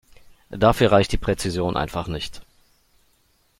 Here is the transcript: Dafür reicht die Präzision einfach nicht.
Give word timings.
Dafür 0.49 0.91
reicht 0.91 1.11
die 1.11 1.17
Präzision 1.17 1.77
einfach 1.77 2.07
nicht. 2.07 2.41